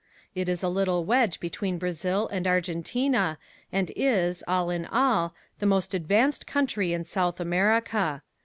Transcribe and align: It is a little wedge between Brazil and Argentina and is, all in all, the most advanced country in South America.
It 0.33 0.49
is 0.49 0.63
a 0.63 0.67
little 0.67 1.05
wedge 1.05 1.39
between 1.39 1.77
Brazil 1.77 2.27
and 2.31 2.47
Argentina 2.47 3.37
and 3.71 3.91
is, 3.95 4.43
all 4.47 4.71
in 4.71 4.87
all, 4.87 5.35
the 5.59 5.67
most 5.69 5.93
advanced 5.93 6.47
country 6.47 6.91
in 6.91 7.03
South 7.03 7.39
America. 7.39 8.23